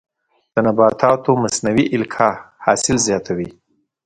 د 0.53 0.55
نباتاتو 0.65 1.31
مصنوعي 1.43 1.85
القاح 1.97 2.35
حاصل 2.65 2.97
زیاتوي. 3.07 3.49